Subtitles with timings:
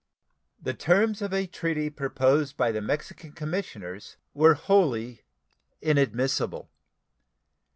[0.59, 5.21] The terms of a treaty proposed by the Mexican commissioners were wholly
[5.79, 6.71] inadmissible.